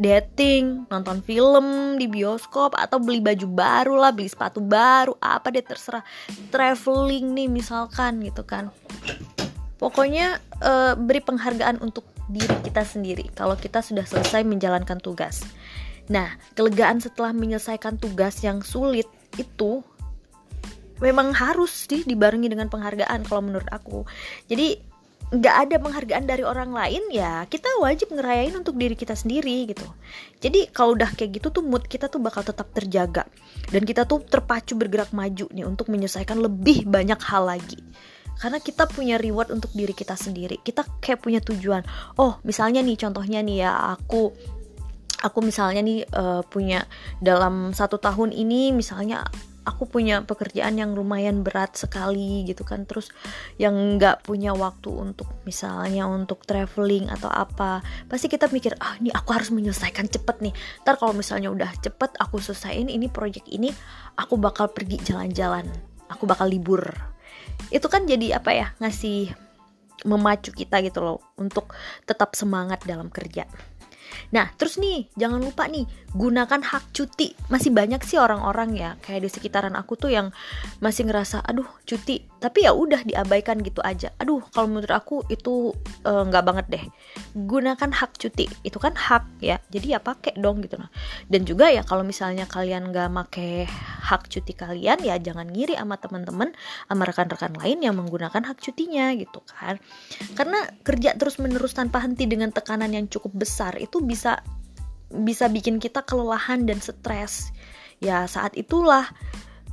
dating, 0.00 0.88
nonton 0.88 1.20
film 1.20 1.96
di 2.00 2.08
bioskop 2.08 2.72
atau 2.72 2.96
beli 2.96 3.20
baju 3.20 3.46
baru 3.48 3.94
lah, 4.00 4.10
beli 4.16 4.32
sepatu 4.32 4.64
baru, 4.64 5.12
apa 5.20 5.52
deh 5.52 5.64
terserah. 5.64 6.04
Traveling 6.48 7.36
nih 7.36 7.48
misalkan 7.52 8.24
gitu 8.24 8.44
kan. 8.48 8.72
Pokoknya 9.80 10.36
uh, 10.60 10.92
beri 10.92 11.24
penghargaan 11.24 11.80
untuk 11.80 12.04
diri 12.28 12.52
kita 12.60 12.84
sendiri 12.84 13.32
kalau 13.32 13.56
kita 13.56 13.80
sudah 13.80 14.04
selesai 14.04 14.44
menjalankan 14.44 15.00
tugas. 15.00 15.40
Nah, 16.12 16.36
kelegaan 16.52 17.00
setelah 17.00 17.32
menyelesaikan 17.32 17.96
tugas 17.96 18.44
yang 18.44 18.60
sulit 18.60 19.08
itu 19.40 19.80
memang 21.00 21.32
harus 21.32 21.88
sih 21.88 22.04
dibarengi 22.04 22.52
dengan 22.52 22.68
penghargaan 22.68 23.24
kalau 23.24 23.40
menurut 23.40 23.66
aku. 23.72 24.04
Jadi 24.52 24.76
nggak 25.30 25.56
ada 25.64 25.76
penghargaan 25.78 26.26
dari 26.26 26.42
orang 26.42 26.74
lain 26.74 27.06
ya 27.14 27.46
kita 27.46 27.70
wajib 27.78 28.10
ngerayain 28.10 28.50
untuk 28.50 28.74
diri 28.76 28.98
kita 28.98 29.16
sendiri 29.16 29.64
gitu. 29.70 29.86
Jadi 30.44 30.68
kalau 30.76 30.92
udah 30.92 31.08
kayak 31.16 31.40
gitu 31.40 31.48
tuh 31.48 31.64
mood 31.64 31.88
kita 31.88 32.12
tuh 32.12 32.20
bakal 32.20 32.44
tetap 32.44 32.68
terjaga. 32.76 33.24
Dan 33.72 33.88
kita 33.88 34.04
tuh 34.04 34.20
terpacu 34.28 34.76
bergerak 34.76 35.16
maju 35.16 35.48
nih 35.48 35.64
untuk 35.64 35.88
menyelesaikan 35.88 36.36
lebih 36.36 36.84
banyak 36.84 37.22
hal 37.22 37.48
lagi 37.48 37.80
karena 38.40 38.58
kita 38.58 38.88
punya 38.88 39.20
reward 39.20 39.52
untuk 39.52 39.68
diri 39.76 39.92
kita 39.92 40.16
sendiri. 40.16 40.64
Kita 40.64 40.82
kayak 40.98 41.20
punya 41.20 41.40
tujuan. 41.44 41.84
Oh 42.16 42.40
misalnya 42.42 42.80
nih 42.80 42.96
contohnya 42.96 43.44
nih 43.44 43.68
ya 43.68 43.72
aku 43.94 44.32
aku 45.20 45.38
misalnya 45.44 45.84
nih 45.84 46.00
uh, 46.16 46.40
punya 46.48 46.88
dalam 47.20 47.76
satu 47.76 48.00
tahun 48.00 48.32
ini 48.32 48.72
misalnya 48.72 49.28
aku 49.60 49.84
punya 49.84 50.24
pekerjaan 50.24 50.80
yang 50.80 50.96
lumayan 50.96 51.44
berat 51.44 51.76
sekali 51.76 52.48
gitu 52.48 52.64
kan. 52.64 52.88
Terus 52.88 53.12
yang 53.60 54.00
nggak 54.00 54.24
punya 54.24 54.56
waktu 54.56 54.88
untuk 54.88 55.28
misalnya 55.44 56.08
untuk 56.08 56.48
traveling 56.48 57.12
atau 57.12 57.28
apa 57.28 57.84
pasti 58.08 58.32
kita 58.32 58.48
mikir 58.48 58.72
ah 58.80 58.96
ini 58.96 59.12
aku 59.12 59.36
harus 59.36 59.52
menyelesaikan 59.52 60.08
cepet 60.08 60.40
nih. 60.40 60.54
Ntar 60.88 60.96
kalau 60.96 61.12
misalnya 61.12 61.52
udah 61.52 61.70
cepet 61.84 62.16
aku 62.16 62.40
selesaiin 62.40 62.88
ini 62.88 63.12
project 63.12 63.44
ini 63.52 63.68
aku 64.16 64.40
bakal 64.40 64.72
pergi 64.72 64.96
jalan-jalan. 65.04 65.68
Aku 66.10 66.26
bakal 66.26 66.50
libur 66.50 67.09
itu 67.70 67.86
kan 67.86 68.04
jadi 68.06 68.40
apa 68.42 68.50
ya 68.50 68.66
ngasih 68.82 69.30
memacu 70.08 70.50
kita 70.56 70.80
gitu 70.80 71.04
loh 71.04 71.20
untuk 71.36 71.76
tetap 72.08 72.32
semangat 72.32 72.80
dalam 72.88 73.12
kerja 73.12 73.44
Nah, 74.30 74.50
terus 74.54 74.78
nih, 74.78 75.10
jangan 75.18 75.42
lupa 75.42 75.66
nih, 75.66 75.86
gunakan 76.14 76.62
hak 76.62 76.94
cuti. 76.94 77.34
Masih 77.50 77.74
banyak 77.74 78.02
sih 78.06 78.18
orang-orang 78.18 78.74
ya, 78.78 78.90
kayak 79.02 79.26
di 79.26 79.30
sekitaran 79.30 79.74
aku 79.74 79.98
tuh 79.98 80.10
yang 80.10 80.30
masih 80.78 81.06
ngerasa, 81.06 81.42
aduh, 81.42 81.66
cuti. 81.86 82.29
Tapi 82.40 82.64
ya 82.64 82.72
udah 82.72 83.04
diabaikan 83.04 83.60
gitu 83.60 83.84
aja. 83.84 84.10
Aduh, 84.16 84.40
kalau 84.50 84.72
menurut 84.72 84.90
aku 84.90 85.22
itu 85.28 85.76
eh, 86.08 86.22
nggak 86.26 86.42
uh, 86.42 86.46
banget 86.48 86.66
deh. 86.72 86.84
Gunakan 87.36 87.90
hak 87.92 88.16
cuti, 88.16 88.48
itu 88.64 88.78
kan 88.80 88.96
hak 88.96 89.28
ya. 89.44 89.60
Jadi 89.68 89.92
ya 89.92 90.00
pakai 90.00 90.40
dong 90.40 90.64
gitu 90.64 90.80
nah. 90.80 90.88
Dan 91.28 91.44
juga 91.44 91.68
ya 91.68 91.84
kalau 91.84 92.00
misalnya 92.00 92.48
kalian 92.48 92.90
nggak 92.90 93.08
make 93.12 93.68
hak 94.08 94.26
cuti 94.32 94.56
kalian, 94.56 94.98
ya 95.04 95.20
jangan 95.20 95.52
ngiri 95.52 95.76
sama 95.76 96.00
teman-teman, 96.00 96.56
sama 96.88 97.02
rekan-rekan 97.04 97.52
lain 97.60 97.78
yang 97.84 97.94
menggunakan 97.94 98.40
hak 98.40 98.58
cutinya 98.58 99.12
gitu 99.14 99.44
kan. 99.44 99.76
Karena 100.34 100.64
kerja 100.80 101.14
terus-menerus 101.20 101.76
tanpa 101.76 102.00
henti 102.00 102.24
dengan 102.24 102.50
tekanan 102.50 102.96
yang 102.96 103.06
cukup 103.06 103.44
besar 103.44 103.76
itu 103.76 104.00
bisa 104.00 104.40
bisa 105.10 105.50
bikin 105.50 105.82
kita 105.82 106.06
kelelahan 106.06 106.64
dan 106.70 106.78
stres 106.78 107.50
ya 107.98 108.24
saat 108.30 108.54
itulah 108.56 109.10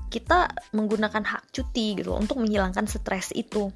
kita 0.07 0.47
menggunakan 0.71 1.23
hak 1.23 1.51
cuti 1.51 1.99
gitu 1.99 2.15
untuk 2.15 2.39
menghilangkan 2.39 2.87
stres 2.87 3.35
itu. 3.35 3.71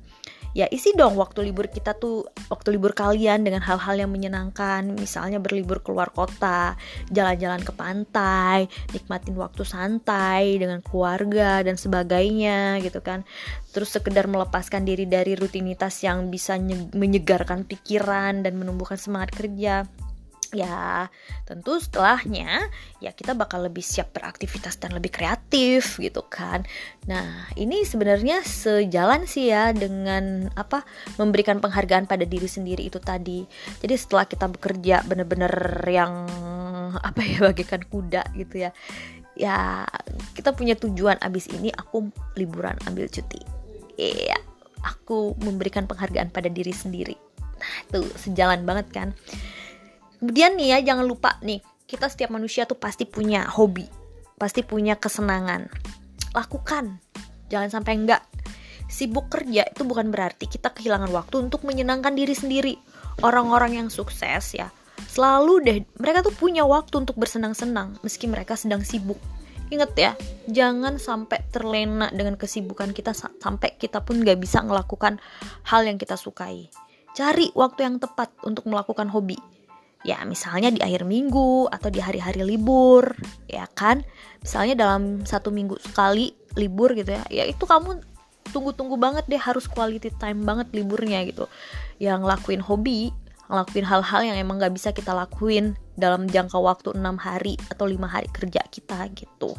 Ya 0.51 0.67
isi 0.67 0.91
dong 1.00 1.15
waktu 1.15 1.47
libur 1.47 1.71
kita 1.71 1.95
tuh 1.95 2.27
waktu 2.51 2.75
libur 2.75 2.91
kalian 2.91 3.47
dengan 3.47 3.63
hal-hal 3.63 4.03
yang 4.03 4.11
menyenangkan. 4.11 4.83
Misalnya 5.00 5.39
berlibur 5.39 5.79
keluar 5.79 6.11
kota 6.11 6.75
jalan-jalan 7.07 7.63
ke 7.63 7.71
pantai 7.71 8.67
nikmatin 8.91 9.39
waktu 9.39 9.63
santai 9.63 10.59
dengan 10.59 10.83
keluarga 10.83 11.63
dan 11.63 11.79
sebagainya 11.79 12.83
gitu 12.83 13.00
kan. 13.00 13.23
Terus 13.71 13.95
sekedar 13.95 14.27
melepaskan 14.27 14.83
diri 14.83 15.07
dari 15.07 15.39
rutinitas 15.39 16.03
yang 16.03 16.27
bisa 16.27 16.59
menyegarkan 16.91 17.63
pikiran 17.63 18.43
dan 18.43 18.59
menumbuhkan 18.59 19.00
semangat 19.00 19.31
kerja 19.31 19.88
ya 20.51 21.07
tentu 21.48 21.79
setelahnya 21.79 22.60
ya 23.00 23.15
kita 23.15 23.31
bakal 23.31 23.63
lebih 23.63 23.79
siap 23.79 24.12
beraktivitas 24.12 24.75
dan 24.83 24.91
lebih 24.91 25.10
kreatif 25.10 25.95
gitu 25.98 26.27
kan. 26.27 26.67
Nah 27.07 27.48
ini 27.55 27.88
sebenarnya 27.88 28.43
sejalan 28.43 29.24
sih 29.25 29.48
ya 29.48 29.71
dengan 29.71 30.51
apa 30.60 30.83
memberikan 31.15 31.63
penghargaan 31.63 32.05
pada 32.05 32.27
diri 32.27 32.51
sendiri 32.51 32.91
itu 32.91 33.00
tadi. 33.00 33.48
Jadi 33.79 33.95
setelah 33.95 34.27
kita 34.27 34.51
bekerja 34.51 35.07
bener-bener 35.07 35.53
yang 35.88 36.27
apa 37.00 37.21
ya 37.24 37.39
bagikan 37.48 37.81
kuda 37.88 38.27
gitu 38.36 38.67
ya 38.67 38.75
ya 39.39 39.88
kita 40.36 40.51
punya 40.51 40.75
tujuan 40.75 41.15
abis 41.24 41.48
ini 41.55 41.71
aku 41.71 42.12
liburan 42.36 42.75
ambil 42.91 43.07
cuti. 43.07 43.39
Iya 43.95 44.36
aku 44.83 45.39
memberikan 45.39 45.88
penghargaan 45.88 46.36
pada 46.36 46.51
diri 46.51 46.75
sendiri. 46.75 47.15
Nah 47.55 47.74
tuh 47.88 48.03
sejalan 48.19 48.67
banget 48.67 48.88
kan 48.91 49.10
Kemudian 50.21 50.53
nih 50.53 50.77
ya 50.77 50.93
jangan 50.93 51.09
lupa 51.09 51.41
nih, 51.41 51.65
kita 51.89 52.05
setiap 52.05 52.29
manusia 52.29 52.69
tuh 52.69 52.77
pasti 52.77 53.09
punya 53.09 53.41
hobi, 53.49 53.89
pasti 54.37 54.61
punya 54.61 54.93
kesenangan. 54.93 55.65
Lakukan, 56.37 57.01
jangan 57.49 57.73
sampai 57.73 57.97
enggak. 57.97 58.21
Sibuk 58.85 59.33
kerja 59.33 59.65
itu 59.65 59.81
bukan 59.81 60.13
berarti 60.13 60.45
kita 60.45 60.77
kehilangan 60.77 61.09
waktu 61.09 61.41
untuk 61.41 61.65
menyenangkan 61.65 62.13
diri 62.13 62.37
sendiri. 62.37 62.77
Orang-orang 63.25 63.81
yang 63.81 63.89
sukses 63.89 64.53
ya, 64.53 64.69
selalu 65.09 65.53
deh 65.65 65.77
mereka 65.97 66.21
tuh 66.21 66.37
punya 66.37 66.69
waktu 66.69 67.01
untuk 67.01 67.17
bersenang-senang 67.17 67.97
meski 68.05 68.29
mereka 68.29 68.53
sedang 68.53 68.85
sibuk. 68.85 69.17
Ingat 69.73 69.91
ya, 69.97 70.13
jangan 70.45 71.01
sampai 71.01 71.41
terlena 71.49 72.13
dengan 72.13 72.37
kesibukan 72.37 72.93
kita 72.93 73.17
sampai 73.17 73.73
kita 73.73 74.05
pun 74.05 74.21
gak 74.21 74.37
bisa 74.37 74.61
melakukan 74.61 75.17
hal 75.65 75.81
yang 75.81 75.97
kita 75.97 76.13
sukai. 76.13 76.69
Cari 77.17 77.49
waktu 77.57 77.89
yang 77.89 77.97
tepat 77.97 78.29
untuk 78.45 78.69
melakukan 78.69 79.09
hobi 79.09 79.41
ya 80.01 80.22
misalnya 80.25 80.74
di 80.74 80.81
akhir 80.81 81.05
minggu 81.05 81.70
atau 81.70 81.89
di 81.93 82.01
hari-hari 82.01 82.41
libur 82.41 83.15
ya 83.46 83.65
kan? 83.72 84.01
Misalnya 84.41 84.75
dalam 84.77 85.22
satu 85.25 85.53
minggu 85.53 85.77
sekali 85.81 86.34
libur 86.58 86.98
gitu 86.98 87.15
ya 87.15 87.24
ya 87.29 87.43
itu 87.48 87.63
kamu 87.63 88.01
tunggu-tunggu 88.51 89.00
banget 89.00 89.24
deh 89.31 89.39
harus 89.39 89.70
quality 89.70 90.12
time 90.17 90.43
banget 90.43 90.67
liburnya 90.74 91.24
gitu. 91.24 91.46
Yang 92.01 92.25
ngelakuin 92.25 92.62
hobi 92.65 93.13
ngelakuin 93.51 93.84
hal-hal 93.84 94.22
yang 94.24 94.38
emang 94.39 94.63
gak 94.63 94.72
bisa 94.72 94.96
kita 94.96 95.12
lakuin 95.12 95.75
dalam 96.00 96.24
jangka 96.24 96.55
waktu 96.55 96.96
enam 96.96 97.20
hari 97.20 97.60
atau 97.67 97.84
lima 97.84 98.08
hari 98.08 98.31
kerja 98.31 98.63
kita 98.72 99.12
gitu. 99.12 99.51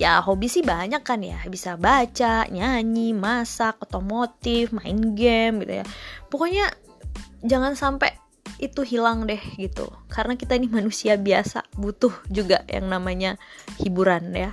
Ya 0.00 0.18
hobi 0.18 0.48
sih 0.50 0.64
banyak 0.64 1.04
kan 1.06 1.20
ya 1.22 1.38
bisa 1.46 1.76
baca 1.76 2.48
nyanyi 2.48 3.12
masak 3.14 3.78
otomotif 3.84 4.72
main 4.72 5.12
game 5.12 5.62
gitu 5.62 5.84
ya. 5.84 5.86
Pokoknya 6.32 6.72
jangan 7.44 7.76
sampai 7.76 8.23
itu 8.64 8.80
hilang 8.82 9.28
deh 9.28 9.40
gitu. 9.60 9.92
Karena 10.08 10.34
kita 10.34 10.56
ini 10.56 10.68
manusia 10.72 11.20
biasa 11.20 11.68
butuh 11.76 12.12
juga 12.32 12.64
yang 12.68 12.88
namanya 12.88 13.36
hiburan 13.80 14.32
ya. 14.32 14.50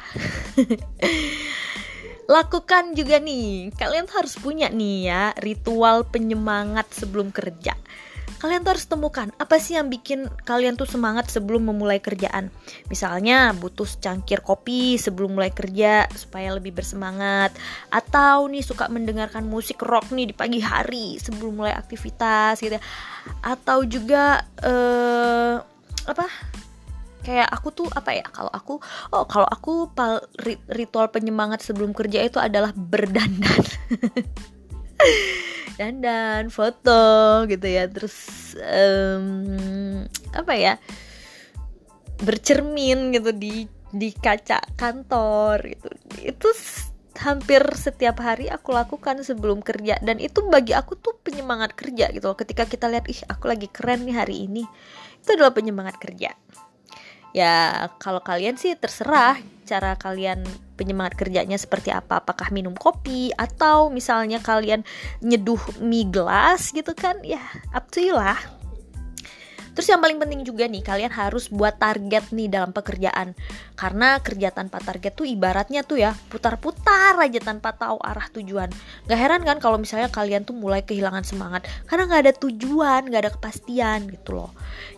Lakukan 2.36 2.96
juga 2.96 3.20
nih. 3.20 3.76
Kalian 3.76 4.08
harus 4.12 4.36
punya 4.40 4.72
nih 4.72 4.98
ya 5.08 5.24
ritual 5.40 6.08
penyemangat 6.08 6.92
sebelum 6.92 7.32
kerja 7.32 7.76
kalian 8.42 8.66
tuh 8.66 8.74
harus 8.74 8.90
temukan 8.90 9.30
apa 9.38 9.62
sih 9.62 9.78
yang 9.78 9.94
bikin 9.94 10.26
kalian 10.50 10.74
tuh 10.74 10.90
semangat 10.90 11.30
sebelum 11.30 11.70
memulai 11.70 12.02
kerjaan? 12.02 12.50
Misalnya 12.90 13.54
butuh 13.54 13.86
secangkir 13.86 14.42
kopi 14.42 14.98
sebelum 14.98 15.38
mulai 15.38 15.54
kerja 15.54 16.10
supaya 16.18 16.50
lebih 16.58 16.74
bersemangat. 16.74 17.54
Atau 17.94 18.50
nih 18.50 18.66
suka 18.66 18.90
mendengarkan 18.90 19.46
musik 19.46 19.86
rock 19.86 20.10
nih 20.10 20.26
di 20.26 20.34
pagi 20.34 20.58
hari 20.58 21.22
sebelum 21.22 21.62
mulai 21.62 21.78
aktivitas 21.78 22.58
gitu 22.58 22.82
ya. 22.82 22.84
atau 23.46 23.86
juga 23.86 24.42
uh, 24.66 25.62
apa? 26.10 26.26
Kayak 27.22 27.54
aku 27.54 27.70
tuh 27.70 27.86
apa 27.94 28.18
ya 28.18 28.26
kalau 28.26 28.50
aku 28.50 28.82
oh 29.14 29.30
kalau 29.30 29.46
aku 29.46 29.94
pal, 29.94 30.26
ritual 30.74 31.14
penyemangat 31.14 31.62
sebelum 31.62 31.94
kerja 31.94 32.26
itu 32.26 32.42
adalah 32.42 32.74
berdandan 32.74 33.62
dandan 35.82 36.54
foto 36.54 37.44
gitu 37.50 37.66
ya. 37.66 37.90
Terus 37.90 38.18
um, 38.62 40.06
apa 40.38 40.54
ya 40.54 40.74
bercermin 42.22 43.10
gitu 43.18 43.34
di 43.34 43.66
di 43.90 44.14
kaca 44.14 44.62
kantor 44.78 45.58
gitu. 45.66 45.90
Itu 46.22 46.50
hampir 47.22 47.66
setiap 47.74 48.22
hari 48.22 48.48
aku 48.54 48.78
lakukan 48.78 49.26
sebelum 49.26 49.66
kerja. 49.66 49.98
Dan 50.06 50.22
itu 50.22 50.46
bagi 50.46 50.78
aku 50.78 50.94
tuh 51.02 51.18
penyemangat 51.26 51.74
kerja 51.74 52.14
gitu. 52.14 52.30
Ketika 52.38 52.70
kita 52.70 52.86
lihat 52.86 53.10
ih 53.10 53.26
aku 53.26 53.50
lagi 53.50 53.66
keren 53.66 54.06
nih 54.06 54.16
hari 54.16 54.46
ini. 54.46 54.64
Itu 55.22 55.34
adalah 55.34 55.54
penyemangat 55.54 55.98
kerja 55.98 56.34
ya 57.32 57.88
kalau 58.00 58.20
kalian 58.24 58.56
sih 58.60 58.76
terserah 58.76 59.40
cara 59.68 59.96
kalian 59.96 60.44
penyemangat 60.76 61.16
kerjanya 61.16 61.56
seperti 61.56 61.90
apa. 61.94 62.20
Apakah 62.20 62.52
minum 62.52 62.76
kopi 62.76 63.32
atau 63.36 63.88
misalnya 63.88 64.44
kalian 64.44 64.84
nyeduh 65.24 65.62
mie 65.80 66.08
gelas 66.12 66.76
gitu 66.76 66.92
kan? 66.92 67.20
Ya 67.24 67.42
up 67.72 67.88
to 67.90 68.04
you 68.04 68.16
lah 68.16 68.61
Terus 69.72 69.88
yang 69.88 70.04
paling 70.04 70.20
penting 70.20 70.44
juga 70.44 70.68
nih, 70.68 70.84
kalian 70.84 71.12
harus 71.16 71.48
buat 71.48 71.80
target 71.80 72.36
nih 72.36 72.52
dalam 72.52 72.76
pekerjaan. 72.76 73.32
Karena 73.80 74.20
kerja 74.20 74.52
tanpa 74.52 74.84
target 74.84 75.16
tuh 75.16 75.24
ibaratnya 75.24 75.88
tuh 75.88 76.04
ya, 76.04 76.12
putar-putar 76.28 77.16
aja 77.18 77.40
tanpa 77.40 77.72
tahu 77.72 77.98
arah 78.04 78.28
tujuan. 78.36 78.68
Gak 79.08 79.20
heran 79.20 79.42
kan 79.48 79.64
kalau 79.64 79.80
misalnya 79.80 80.12
kalian 80.12 80.44
tuh 80.44 80.54
mulai 80.54 80.84
kehilangan 80.84 81.24
semangat, 81.24 81.66
karena 81.88 82.12
gak 82.12 82.22
ada 82.28 82.34
tujuan, 82.36 83.08
gak 83.08 83.22
ada 83.28 83.32
kepastian 83.32 84.12
gitu 84.12 84.44
loh. 84.44 84.52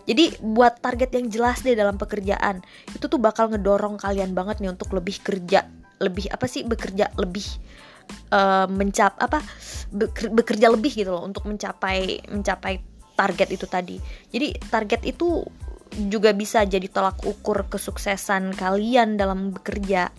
Jadi 0.04 0.42
buat 0.42 0.82
target 0.82 1.14
yang 1.14 1.26
jelas 1.30 1.62
deh 1.62 1.78
dalam 1.78 1.94
pekerjaan, 1.94 2.60
itu 2.90 3.06
tuh 3.06 3.22
bakal 3.22 3.48
ngedorong 3.54 3.96
kalian 3.96 4.34
banget 4.34 4.58
nih 4.58 4.74
untuk 4.74 4.90
lebih 4.90 5.22
kerja, 5.22 5.64
lebih 6.02 6.26
apa 6.28 6.44
sih 6.50 6.66
bekerja 6.66 7.14
lebih 7.16 7.46
uh, 8.34 8.66
mencap 8.68 9.16
apa 9.22 9.40
bekerja 10.34 10.68
lebih 10.68 10.92
gitu 10.92 11.14
loh 11.14 11.24
untuk 11.24 11.46
mencapai 11.46 12.26
mencapai 12.28 12.93
target 13.14 13.48
itu 13.54 13.66
tadi. 13.66 13.96
Jadi 14.30 14.58
target 14.70 15.02
itu 15.06 15.42
juga 16.10 16.34
bisa 16.34 16.66
jadi 16.66 16.86
tolak 16.90 17.22
ukur 17.22 17.70
kesuksesan 17.70 18.54
kalian 18.58 19.14
dalam 19.14 19.54
bekerja. 19.54 20.10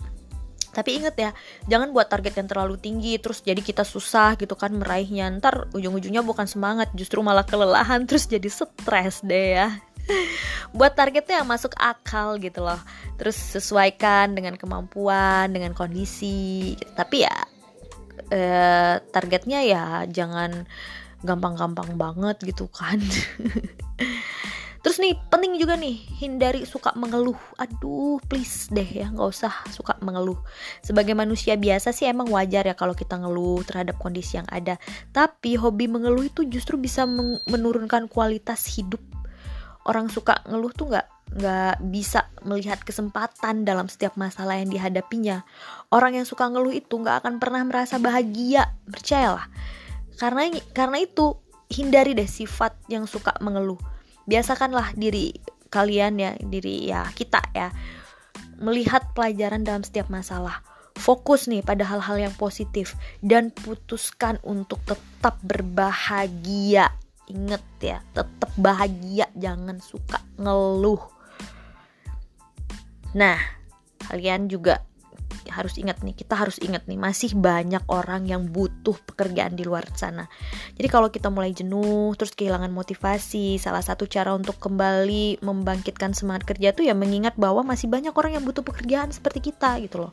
Tapi 0.76 1.00
inget 1.00 1.16
ya, 1.16 1.30
jangan 1.72 1.88
buat 1.96 2.12
target 2.12 2.36
yang 2.36 2.48
terlalu 2.52 2.76
tinggi 2.76 3.16
terus 3.16 3.40
jadi 3.40 3.64
kita 3.64 3.80
susah 3.80 4.36
gitu 4.36 4.52
kan 4.60 4.76
meraihnya. 4.76 5.32
Ntar 5.40 5.72
ujung-ujungnya 5.72 6.20
bukan 6.20 6.44
semangat, 6.44 6.92
justru 6.92 7.24
malah 7.24 7.48
kelelahan 7.48 8.04
terus 8.04 8.28
jadi 8.28 8.48
stres 8.52 9.24
deh 9.24 9.56
ya. 9.56 9.68
buat 10.76 10.94
targetnya 10.94 11.42
yang 11.42 11.48
masuk 11.48 11.72
akal 11.80 12.36
gitu 12.36 12.60
loh. 12.60 12.78
Terus 13.16 13.36
sesuaikan 13.36 14.36
dengan 14.36 14.60
kemampuan, 14.60 15.48
dengan 15.48 15.72
kondisi. 15.72 16.76
Tapi 16.92 17.24
ya 17.24 17.36
eh, 18.30 18.94
targetnya 19.00 19.60
ya 19.62 19.84
jangan 20.10 20.66
gampang-gampang 21.24 21.96
banget 21.96 22.36
gitu 22.44 22.68
kan 22.68 23.00
Terus 24.86 25.02
nih 25.02 25.18
penting 25.34 25.58
juga 25.58 25.74
nih 25.74 25.98
hindari 26.22 26.62
suka 26.62 26.94
mengeluh. 26.94 27.34
Aduh 27.58 28.22
please 28.30 28.70
deh 28.70 28.86
ya 28.86 29.10
nggak 29.10 29.34
usah 29.34 29.50
suka 29.74 29.98
mengeluh. 29.98 30.38
Sebagai 30.78 31.10
manusia 31.10 31.58
biasa 31.58 31.90
sih 31.90 32.06
emang 32.06 32.30
wajar 32.30 32.62
ya 32.62 32.78
kalau 32.78 32.94
kita 32.94 33.18
ngeluh 33.18 33.66
terhadap 33.66 33.98
kondisi 33.98 34.38
yang 34.38 34.46
ada. 34.46 34.78
Tapi 35.10 35.58
hobi 35.58 35.90
mengeluh 35.90 36.30
itu 36.30 36.46
justru 36.46 36.78
bisa 36.78 37.02
menurunkan 37.50 38.06
kualitas 38.06 38.62
hidup. 38.78 39.02
Orang 39.90 40.06
suka 40.06 40.38
ngeluh 40.46 40.70
tuh 40.70 40.86
nggak 40.86 41.34
nggak 41.34 41.76
bisa 41.90 42.30
melihat 42.46 42.78
kesempatan 42.86 43.66
dalam 43.66 43.90
setiap 43.90 44.14
masalah 44.14 44.54
yang 44.54 44.70
dihadapinya. 44.70 45.42
Orang 45.90 46.14
yang 46.14 46.30
suka 46.30 46.46
ngeluh 46.46 46.70
itu 46.70 46.94
nggak 46.94 47.26
akan 47.26 47.42
pernah 47.42 47.66
merasa 47.66 47.98
bahagia. 47.98 48.70
Percayalah 48.86 49.50
karena 50.16 50.48
karena 50.72 51.04
itu 51.04 51.36
hindari 51.68 52.16
deh 52.16 52.28
sifat 52.28 52.76
yang 52.88 53.04
suka 53.04 53.36
mengeluh. 53.42 53.78
Biasakanlah 54.26 54.96
diri 54.98 55.36
kalian 55.68 56.16
ya 56.16 56.30
diri 56.40 56.88
ya 56.88 57.04
kita 57.12 57.42
ya 57.52 57.74
melihat 58.56 59.12
pelajaran 59.12 59.62
dalam 59.62 59.84
setiap 59.84 60.08
masalah. 60.08 60.64
Fokus 60.96 61.44
nih 61.44 61.60
pada 61.60 61.84
hal-hal 61.84 62.16
yang 62.16 62.34
positif 62.40 62.96
dan 63.20 63.52
putuskan 63.52 64.40
untuk 64.40 64.80
tetap 64.88 65.36
berbahagia. 65.44 66.88
Inget 67.28 67.64
ya 67.84 67.98
tetap 68.16 68.48
bahagia 68.56 69.28
jangan 69.36 69.76
suka 69.84 70.24
ngeluh. 70.40 71.02
Nah 73.12 73.36
kalian 74.08 74.48
juga 74.48 74.80
harus 75.50 75.76
ingat 75.76 76.02
nih 76.02 76.16
kita 76.16 76.34
harus 76.34 76.56
ingat 76.62 76.86
nih 76.86 76.98
masih 76.98 77.34
banyak 77.36 77.82
orang 77.90 78.26
yang 78.26 78.48
butuh 78.48 78.94
pekerjaan 79.06 79.54
di 79.54 79.62
luar 79.66 79.84
sana. 79.94 80.26
Jadi 80.74 80.88
kalau 80.88 81.08
kita 81.12 81.28
mulai 81.28 81.52
jenuh 81.52 82.14
terus 82.14 82.32
kehilangan 82.32 82.70
motivasi 82.70 83.60
salah 83.60 83.82
satu 83.82 84.06
cara 84.06 84.32
untuk 84.32 84.56
kembali 84.62 85.42
membangkitkan 85.42 86.14
semangat 86.14 86.48
kerja 86.48 86.72
tuh 86.72 86.86
ya 86.86 86.94
mengingat 86.94 87.34
bahwa 87.36 87.66
masih 87.66 87.90
banyak 87.90 88.14
orang 88.14 88.40
yang 88.40 88.44
butuh 88.46 88.62
pekerjaan 88.62 89.10
seperti 89.10 89.52
kita 89.52 89.82
gitu 89.82 90.08
loh. 90.08 90.12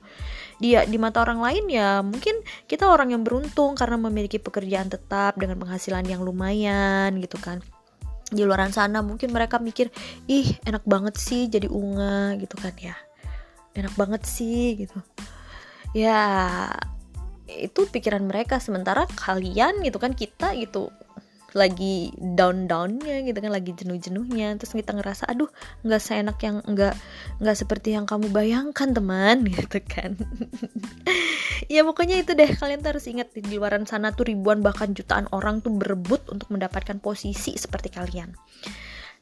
Dia 0.60 0.84
di 0.84 0.98
mata 0.98 1.22
orang 1.22 1.40
lain 1.40 1.66
ya 1.70 2.02
mungkin 2.02 2.42
kita 2.66 2.90
orang 2.90 3.14
yang 3.14 3.22
beruntung 3.22 3.78
karena 3.78 3.96
memiliki 3.96 4.42
pekerjaan 4.42 4.90
tetap 4.90 5.38
dengan 5.38 5.62
penghasilan 5.62 6.04
yang 6.10 6.26
lumayan 6.26 7.16
gitu 7.22 7.40
kan. 7.40 7.64
Di 8.34 8.42
luar 8.42 8.66
sana 8.74 9.06
mungkin 9.06 9.30
mereka 9.30 9.62
mikir 9.62 9.94
ih 10.26 10.58
enak 10.66 10.82
banget 10.90 11.16
sih 11.22 11.46
jadi 11.46 11.70
unga 11.70 12.34
gitu 12.42 12.58
kan 12.58 12.74
ya 12.82 12.98
enak 13.74 13.94
banget 13.98 14.22
sih 14.26 14.86
gitu. 14.86 14.98
Ya 15.94 16.22
itu 17.50 17.86
pikiran 17.90 18.26
mereka. 18.26 18.58
Sementara 18.58 19.06
kalian 19.06 19.82
gitu 19.86 19.98
kan 20.02 20.14
kita 20.18 20.58
gitu 20.58 20.90
lagi 21.54 22.10
down 22.18 22.66
downnya 22.66 23.22
gitu 23.22 23.38
kan 23.38 23.54
lagi 23.54 23.78
jenuh 23.78 24.02
jenuhnya 24.02 24.58
terus 24.58 24.74
kita 24.74 24.90
ngerasa 24.90 25.30
aduh 25.30 25.46
nggak 25.86 26.02
seenak 26.02 26.42
yang 26.42 26.66
nggak 26.66 26.98
nggak 27.38 27.58
seperti 27.58 27.94
yang 27.94 28.10
kamu 28.10 28.34
bayangkan 28.34 28.90
teman 28.90 29.46
gitu 29.54 29.80
kan. 29.86 30.18
Ya 31.72 31.86
pokoknya 31.86 32.20
itu 32.20 32.34
deh. 32.34 32.50
Kalian 32.58 32.84
tuh 32.84 32.98
harus 32.98 33.06
ingat 33.08 33.32
di 33.32 33.56
luaran 33.56 33.86
sana 33.88 34.12
tuh 34.12 34.28
ribuan 34.28 34.60
bahkan 34.66 34.92
jutaan 34.92 35.30
orang 35.32 35.62
tuh 35.62 35.72
berebut 35.72 36.26
untuk 36.28 36.50
mendapatkan 36.50 37.00
posisi 37.00 37.56
seperti 37.56 37.94
kalian. 37.94 38.34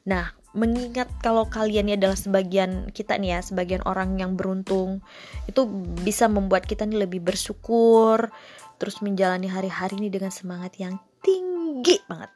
Nah 0.08 0.41
mengingat 0.52 1.08
kalau 1.24 1.48
kalian 1.48 1.88
ini 1.88 1.96
adalah 1.96 2.16
sebagian 2.16 2.92
kita 2.92 3.16
nih 3.16 3.36
ya 3.36 3.40
sebagian 3.40 3.82
orang 3.88 4.20
yang 4.20 4.36
beruntung 4.36 5.00
itu 5.48 5.64
bisa 6.04 6.28
membuat 6.28 6.68
kita 6.68 6.84
nih 6.84 7.08
lebih 7.08 7.24
bersyukur 7.24 8.28
terus 8.76 9.00
menjalani 9.00 9.48
hari-hari 9.48 9.96
ini 9.96 10.12
dengan 10.12 10.28
semangat 10.28 10.76
yang 10.76 11.00
tinggi 11.24 11.96
banget 12.04 12.28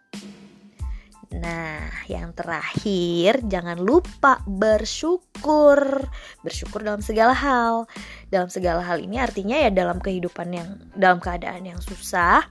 Nah, 1.36 1.90
yang 2.06 2.32
terakhir, 2.32 3.44
jangan 3.44 3.76
lupa 3.82 4.40
bersyukur. 4.46 6.06
Bersyukur 6.40 6.80
dalam 6.86 7.02
segala 7.02 7.34
hal. 7.34 7.90
Dalam 8.32 8.48
segala 8.48 8.80
hal 8.80 9.02
ini 9.02 9.20
artinya 9.20 9.58
ya 9.58 9.68
dalam 9.68 9.98
kehidupan 9.98 10.48
yang 10.54 10.68
dalam 10.94 11.18
keadaan 11.18 11.66
yang 11.66 11.80
susah 11.82 12.46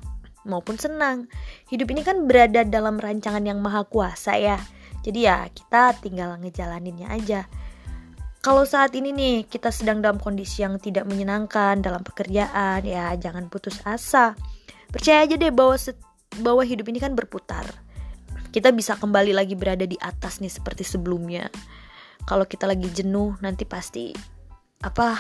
maupun 0.46 0.78
senang. 0.78 1.26
Hidup 1.72 1.90
ini 1.96 2.06
kan 2.06 2.30
berada 2.30 2.62
dalam 2.68 3.02
rancangan 3.02 3.42
yang 3.42 3.64
maha 3.64 3.88
kuasa 3.88 4.38
ya. 4.38 4.60
Jadi 5.06 5.30
ya 5.30 5.46
kita 5.54 5.94
tinggal 6.02 6.34
ngejalaninnya 6.42 7.14
aja. 7.14 7.46
Kalau 8.42 8.66
saat 8.66 8.94
ini 8.98 9.14
nih 9.14 9.46
kita 9.46 9.70
sedang 9.70 10.02
dalam 10.02 10.18
kondisi 10.18 10.66
yang 10.66 10.82
tidak 10.82 11.06
menyenangkan 11.06 11.78
dalam 11.82 12.02
pekerjaan, 12.02 12.82
ya 12.82 13.14
jangan 13.14 13.46
putus 13.54 13.86
asa. 13.86 14.34
Percaya 14.90 15.30
aja 15.30 15.38
deh 15.38 15.54
bahwa 15.54 15.78
bahwa 16.42 16.66
hidup 16.66 16.90
ini 16.90 16.98
kan 16.98 17.14
berputar. 17.14 17.70
Kita 18.50 18.74
bisa 18.74 18.98
kembali 18.98 19.34
lagi 19.38 19.54
berada 19.54 19.86
di 19.86 19.98
atas 20.02 20.42
nih 20.42 20.50
seperti 20.50 20.82
sebelumnya. 20.82 21.54
Kalau 22.26 22.50
kita 22.50 22.66
lagi 22.66 22.90
jenuh 22.90 23.38
nanti 23.46 23.62
pasti 23.70 24.10
apa 24.82 25.18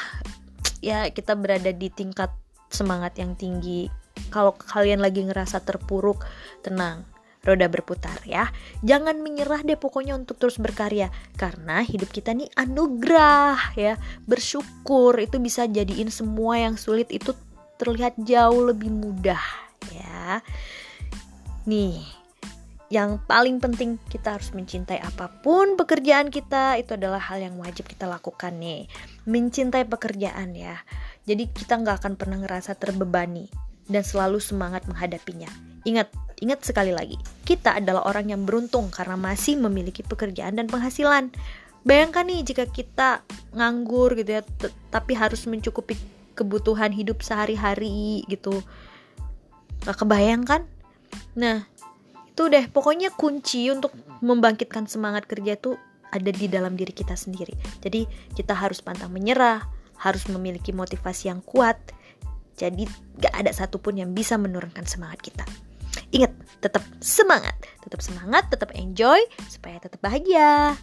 ya 0.82 1.10
kita 1.13 1.38
berada 1.38 1.69
di 1.69 1.93
tingkat 1.93 2.34
semangat 2.74 3.21
yang 3.21 3.38
tinggi. 3.38 3.86
Kalau 4.34 4.58
kalian 4.58 5.04
lagi 5.04 5.21
ngerasa 5.21 5.62
terpuruk, 5.62 6.26
tenang 6.65 7.14
roda 7.45 7.69
berputar 7.69 8.17
ya. 8.25 8.49
Jangan 8.81 9.21
menyerah 9.21 9.62
deh 9.62 9.77
pokoknya 9.77 10.17
untuk 10.17 10.41
terus 10.41 10.58
berkarya 10.58 11.13
karena 11.38 11.86
hidup 11.86 12.10
kita 12.10 12.34
nih 12.34 12.49
anugerah 12.58 13.77
ya. 13.77 14.01
Bersyukur 14.25 15.15
itu 15.21 15.38
bisa 15.38 15.69
jadiin 15.69 16.10
semua 16.10 16.58
yang 16.58 16.75
sulit 16.75 17.13
itu 17.13 17.31
terlihat 17.77 18.17
jauh 18.19 18.65
lebih 18.65 18.89
mudah 18.89 19.41
ya. 19.93 20.41
Nih, 21.65 22.01
yang 22.93 23.17
paling 23.25 23.58
penting 23.58 23.97
kita 24.13 24.38
harus 24.38 24.53
mencintai 24.53 25.01
apa 25.01 25.27
pun 25.41 25.73
pekerjaan 25.73 26.29
kita 26.29 26.77
itu 26.77 26.93
adalah 26.93 27.17
hal 27.17 27.41
yang 27.41 27.58
wajib 27.58 27.89
kita 27.89 28.05
lakukan 28.05 28.53
nih 28.62 28.86
mencintai 29.25 29.89
pekerjaan 29.89 30.53
ya 30.53 30.77
jadi 31.25 31.49
kita 31.49 31.81
nggak 31.81 32.05
akan 32.05 32.13
pernah 32.13 32.38
ngerasa 32.38 32.77
terbebani 32.77 33.49
dan 33.89 34.05
selalu 34.05 34.38
semangat 34.38 34.86
menghadapinya 34.86 35.49
ingat 35.81 36.13
ingat 36.43 36.67
sekali 36.67 36.91
lagi 36.91 37.15
kita 37.45 37.78
adalah 37.78 38.10
orang 38.10 38.34
yang 38.34 38.41
beruntung 38.43 38.89
karena 38.89 39.15
masih 39.15 39.56
memiliki 39.62 40.02
pekerjaan 40.02 40.58
dan 40.58 40.65
penghasilan. 40.65 41.30
Bayangkan 41.86 42.26
nih 42.26 42.41
jika 42.41 42.65
kita 42.65 43.21
nganggur 43.54 44.17
gitu 44.17 44.41
ya 44.41 44.41
tapi 44.89 45.13
harus 45.13 45.45
mencukupi 45.45 45.93
kebutuhan 46.34 46.89
hidup 46.89 47.21
sehari-hari 47.21 48.26
gitu. 48.26 48.65
Gak 49.86 50.02
kebayang 50.02 50.43
kan? 50.43 50.65
Nah 51.38 51.69
itu 52.34 52.50
deh. 52.50 52.65
Pokoknya 52.74 53.13
kunci 53.13 53.69
untuk 53.69 53.93
membangkitkan 54.26 54.89
semangat 54.89 55.30
kerja 55.30 55.54
tuh 55.62 55.78
ada 56.10 56.34
di 56.34 56.50
dalam 56.50 56.74
diri 56.74 56.91
kita 56.91 57.13
sendiri. 57.13 57.54
Jadi 57.86 58.10
kita 58.34 58.58
harus 58.58 58.82
pantang 58.82 59.13
menyerah 59.13 59.62
harus 59.95 60.26
memiliki 60.28 60.74
motivasi 60.74 61.30
yang 61.30 61.45
kuat. 61.45 61.78
Jadi 62.58 62.89
gak 63.21 63.45
ada 63.45 63.54
satupun 63.54 64.02
yang 64.02 64.17
bisa 64.17 64.41
menurunkan 64.41 64.89
semangat 64.89 65.21
kita 65.21 65.45
ingat 66.15 66.32
tetap 66.63 66.84
semangat. 67.04 67.54
Tetap 67.84 67.99
semangat 67.99 68.47
tetap 68.47 68.71
enjoy 68.73 69.19
supaya 69.51 69.78
tetap 69.78 69.99
bahagia 69.99 70.73